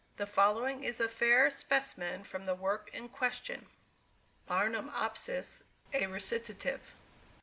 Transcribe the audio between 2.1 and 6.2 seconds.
from the work in question: BARNUMOPSIS. A